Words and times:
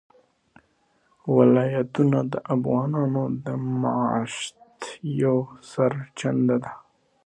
ولایتونه 1.35 2.19
د 2.31 2.33
افغانانو 2.53 3.23
د 3.45 3.45
معیشت 3.81 4.57
یوه 5.23 5.45
سرچینه 5.71 6.55
ده. 6.63 6.71